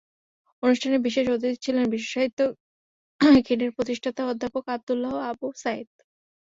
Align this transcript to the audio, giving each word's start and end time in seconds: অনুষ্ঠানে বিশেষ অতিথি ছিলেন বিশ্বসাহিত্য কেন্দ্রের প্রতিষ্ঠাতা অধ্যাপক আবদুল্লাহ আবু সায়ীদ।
অনুষ্ঠানে 0.63 0.97
বিশেষ 1.07 1.25
অতিথি 1.27 1.57
ছিলেন 1.65 1.85
বিশ্বসাহিত্য 1.93 2.39
কেন্দ্রের 3.45 3.75
প্রতিষ্ঠাতা 3.77 4.21
অধ্যাপক 4.31 4.63
আবদুল্লাহ 4.75 5.13
আবু 5.29 5.47
সায়ীদ। 5.57 5.89